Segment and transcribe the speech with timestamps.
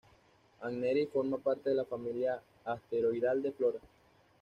[0.61, 3.79] Amneris forma parte de la familia asteroidal de Flora.